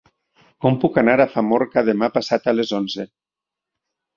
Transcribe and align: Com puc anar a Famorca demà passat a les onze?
Com 0.65 0.77
puc 0.83 0.95
anar 1.01 1.13
a 1.19 1.27
Famorca 1.33 1.83
demà 1.91 2.09
passat 2.17 2.51
a 2.53 2.57
les 2.61 2.73
onze? 2.81 3.07